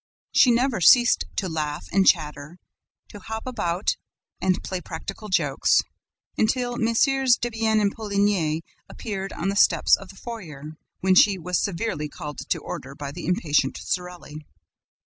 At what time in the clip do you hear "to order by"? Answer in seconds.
12.49-13.11